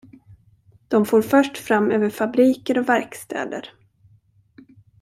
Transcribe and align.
De 0.87 1.05
for 1.05 1.21
först 1.21 1.57
fram 1.57 1.91
över 1.91 2.09
fabriker 2.09 2.79
och 2.79 2.89
verkstäder. 2.89 3.69